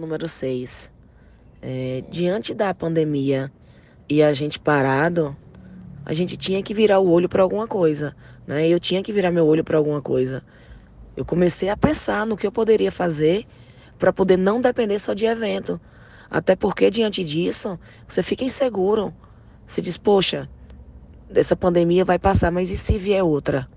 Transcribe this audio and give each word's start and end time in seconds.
número 0.00 0.26
6. 0.26 0.90
É, 1.62 2.02
diante 2.10 2.54
da 2.54 2.74
pandemia 2.74 3.52
e 4.08 4.22
a 4.22 4.32
gente 4.32 4.58
parado, 4.58 5.36
a 6.04 6.14
gente 6.14 6.36
tinha 6.36 6.62
que 6.62 6.74
virar 6.74 6.98
o 6.98 7.08
olho 7.08 7.28
para 7.28 7.42
alguma 7.42 7.68
coisa, 7.68 8.16
né? 8.46 8.66
Eu 8.66 8.80
tinha 8.80 9.02
que 9.02 9.12
virar 9.12 9.30
meu 9.30 9.46
olho 9.46 9.62
para 9.62 9.76
alguma 9.76 10.00
coisa. 10.00 10.42
Eu 11.16 11.24
comecei 11.24 11.68
a 11.68 11.76
pensar 11.76 12.26
no 12.26 12.36
que 12.36 12.46
eu 12.46 12.50
poderia 12.50 12.90
fazer 12.90 13.46
para 13.98 14.12
poder 14.12 14.38
não 14.38 14.60
depender 14.60 14.98
só 14.98 15.12
de 15.12 15.26
evento. 15.26 15.80
Até 16.30 16.56
porque 16.56 16.90
diante 16.90 17.22
disso, 17.22 17.78
você 18.08 18.22
fica 18.22 18.44
inseguro. 18.44 19.14
Você 19.66 19.82
diz, 19.82 19.96
poxa, 19.96 20.48
essa 21.34 21.54
pandemia 21.54 22.04
vai 22.04 22.18
passar, 22.18 22.50
mas 22.50 22.70
e 22.70 22.76
se 22.76 22.96
vier 22.96 23.22
outra? 23.22 23.68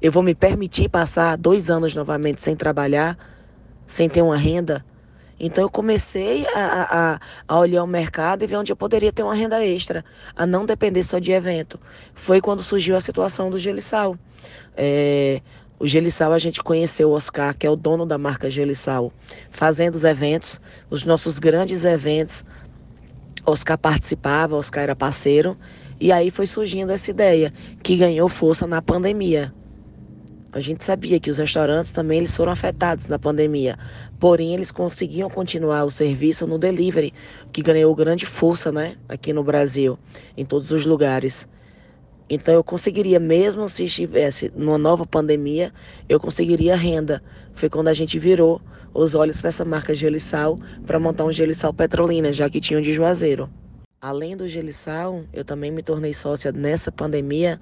Eu 0.00 0.10
vou 0.10 0.22
me 0.22 0.34
permitir 0.34 0.88
passar 0.88 1.36
dois 1.36 1.70
anos 1.70 1.94
novamente 1.94 2.42
sem 2.42 2.56
trabalhar, 2.56 3.16
sem 3.86 4.08
ter 4.08 4.22
uma 4.22 4.36
renda? 4.36 4.84
Então 5.44 5.64
eu 5.64 5.68
comecei 5.68 6.46
a, 6.54 7.16
a, 7.16 7.20
a, 7.48 7.58
olhar 7.58 7.82
o 7.82 7.86
mercado 7.86 8.44
e 8.44 8.46
ver 8.46 8.54
onde 8.54 8.70
eu 8.70 8.76
poderia 8.76 9.12
ter 9.12 9.24
uma 9.24 9.34
renda 9.34 9.62
extra, 9.64 10.04
a 10.36 10.46
não 10.46 10.64
depender 10.64 11.02
só 11.02 11.18
de 11.18 11.32
evento. 11.32 11.80
Foi 12.14 12.40
quando 12.40 12.62
surgiu 12.62 12.94
a 12.94 13.00
situação 13.00 13.50
do 13.50 13.58
Gelissal. 13.58 14.16
É, 14.76 15.42
o 15.80 15.86
Gelissal 15.88 16.32
a 16.32 16.38
gente 16.38 16.62
conheceu 16.62 17.10
o 17.10 17.14
Oscar, 17.14 17.56
que 17.58 17.66
é 17.66 17.70
o 17.70 17.74
dono 17.74 18.06
da 18.06 18.16
marca 18.16 18.48
Gelissal, 18.48 19.12
fazendo 19.50 19.96
os 19.96 20.04
eventos, 20.04 20.60
os 20.88 21.04
nossos 21.04 21.40
grandes 21.40 21.84
eventos. 21.84 22.44
Oscar 23.44 23.76
participava, 23.76 24.54
Oscar 24.54 24.84
era 24.84 24.94
parceiro, 24.94 25.58
e 25.98 26.12
aí 26.12 26.30
foi 26.30 26.46
surgindo 26.46 26.92
essa 26.92 27.10
ideia, 27.10 27.52
que 27.82 27.96
ganhou 27.96 28.28
força 28.28 28.64
na 28.64 28.80
pandemia. 28.80 29.52
A 30.54 30.60
gente 30.60 30.84
sabia 30.84 31.18
que 31.18 31.30
os 31.30 31.38
restaurantes 31.38 31.92
também 31.92 32.18
eles 32.18 32.36
foram 32.36 32.52
afetados 32.52 33.08
na 33.08 33.18
pandemia, 33.18 33.78
porém 34.20 34.52
eles 34.52 34.70
conseguiam 34.70 35.30
continuar 35.30 35.84
o 35.84 35.90
serviço 35.90 36.46
no 36.46 36.58
delivery, 36.58 37.14
que 37.50 37.62
ganhou 37.62 37.94
grande 37.94 38.26
força, 38.26 38.70
né, 38.70 38.96
aqui 39.08 39.32
no 39.32 39.42
Brasil, 39.42 39.98
em 40.36 40.44
todos 40.44 40.70
os 40.70 40.84
lugares. 40.84 41.48
Então 42.28 42.52
eu 42.52 42.62
conseguiria, 42.62 43.18
mesmo 43.18 43.66
se 43.66 43.84
estivesse 43.84 44.52
numa 44.54 44.76
nova 44.76 45.06
pandemia, 45.06 45.72
eu 46.06 46.20
conseguiria 46.20 46.76
renda. 46.76 47.22
Foi 47.54 47.70
quando 47.70 47.88
a 47.88 47.94
gente 47.94 48.18
virou 48.18 48.60
os 48.92 49.14
olhos 49.14 49.40
para 49.40 49.48
essa 49.48 49.64
marca 49.64 49.94
Gelissal 49.94 50.60
para 50.86 51.00
montar 51.00 51.24
um 51.24 51.32
Gelissal 51.32 51.72
Petrolina, 51.72 52.30
já 52.30 52.50
que 52.50 52.60
tinha 52.60 52.78
um 52.78 52.82
de 52.82 52.92
Juazeiro. 52.92 53.48
Além 53.98 54.36
do 54.36 54.46
Gelissal, 54.46 55.24
eu 55.32 55.46
também 55.46 55.70
me 55.70 55.82
tornei 55.82 56.12
sócia 56.12 56.52
nessa 56.52 56.92
pandemia 56.92 57.58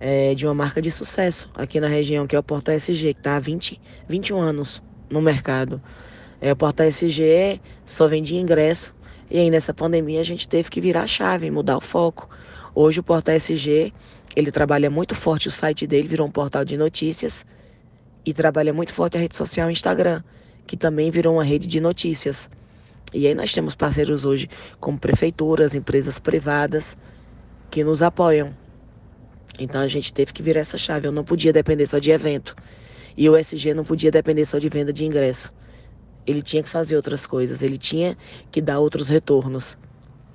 é, 0.00 0.34
de 0.34 0.46
uma 0.46 0.54
marca 0.54 0.82
de 0.82 0.90
sucesso 0.90 1.50
aqui 1.54 1.80
na 1.80 1.88
região, 1.88 2.26
que 2.26 2.36
é 2.36 2.38
o 2.38 2.42
Porta 2.42 2.74
SG, 2.74 3.14
que 3.14 3.20
está 3.20 3.36
há 3.36 3.40
20, 3.40 3.80
21 4.08 4.40
anos 4.40 4.82
no 5.08 5.20
mercado. 5.20 5.80
É, 6.40 6.52
o 6.52 6.56
Porta 6.56 6.86
SG 6.86 7.60
só 7.84 8.06
vendia 8.06 8.40
ingresso 8.40 8.94
e 9.30 9.38
aí 9.38 9.50
nessa 9.50 9.72
pandemia 9.72 10.20
a 10.20 10.24
gente 10.24 10.48
teve 10.48 10.68
que 10.68 10.80
virar 10.80 11.02
a 11.02 11.06
chave, 11.06 11.50
mudar 11.50 11.76
o 11.76 11.80
foco. 11.80 12.28
Hoje 12.74 13.00
o 13.00 13.02
Porta 13.02 13.32
SG, 13.34 13.92
ele 14.36 14.50
trabalha 14.50 14.90
muito 14.90 15.14
forte 15.14 15.48
o 15.48 15.50
site 15.50 15.86
dele, 15.86 16.08
virou 16.08 16.26
um 16.26 16.30
portal 16.30 16.64
de 16.64 16.76
notícias 16.76 17.46
e 18.26 18.32
trabalha 18.32 18.72
muito 18.72 18.92
forte 18.92 19.16
a 19.16 19.20
rede 19.20 19.36
social 19.36 19.70
Instagram, 19.70 20.22
que 20.66 20.76
também 20.76 21.10
virou 21.10 21.34
uma 21.34 21.44
rede 21.44 21.66
de 21.66 21.80
notícias. 21.80 22.50
E 23.12 23.26
aí 23.26 23.34
nós 23.34 23.52
temos 23.52 23.74
parceiros 23.74 24.24
hoje 24.24 24.48
como 24.80 24.98
prefeituras, 24.98 25.74
empresas 25.74 26.18
privadas 26.18 26.96
que 27.70 27.84
nos 27.84 28.02
apoiam 28.02 28.52
então 29.58 29.80
a 29.80 29.88
gente 29.88 30.12
teve 30.12 30.32
que 30.32 30.42
virar 30.42 30.60
essa 30.60 30.78
chave. 30.78 31.06
Eu 31.06 31.12
não 31.12 31.24
podia 31.24 31.52
depender 31.52 31.86
só 31.86 31.98
de 31.98 32.10
evento. 32.10 32.54
E 33.16 33.28
o 33.28 33.36
SG 33.36 33.74
não 33.74 33.84
podia 33.84 34.10
depender 34.10 34.44
só 34.44 34.58
de 34.58 34.68
venda 34.68 34.92
de 34.92 35.04
ingresso. 35.04 35.52
Ele 36.26 36.42
tinha 36.42 36.62
que 36.62 36.68
fazer 36.68 36.96
outras 36.96 37.26
coisas, 37.26 37.62
ele 37.62 37.78
tinha 37.78 38.16
que 38.50 38.60
dar 38.60 38.80
outros 38.80 39.08
retornos. 39.08 39.76